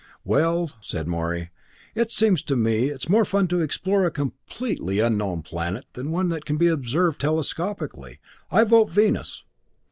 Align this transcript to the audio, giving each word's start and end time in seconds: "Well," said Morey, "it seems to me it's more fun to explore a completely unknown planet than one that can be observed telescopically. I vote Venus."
"Well," 0.25 0.71
said 0.81 1.07
Morey, 1.07 1.51
"it 1.93 2.09
seems 2.11 2.41
to 2.45 2.55
me 2.55 2.85
it's 2.87 3.07
more 3.07 3.23
fun 3.23 3.47
to 3.49 3.61
explore 3.61 4.03
a 4.03 4.09
completely 4.09 4.99
unknown 4.99 5.43
planet 5.43 5.85
than 5.93 6.09
one 6.09 6.29
that 6.29 6.43
can 6.43 6.57
be 6.57 6.69
observed 6.69 7.21
telescopically. 7.21 8.17
I 8.49 8.63
vote 8.63 8.89
Venus." 8.89 9.43